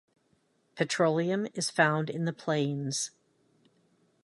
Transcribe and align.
Petroleum 0.75 1.45
is 1.53 1.69
found 1.69 2.09
in 2.09 2.25
the 2.25 2.33
plains. 2.33 3.11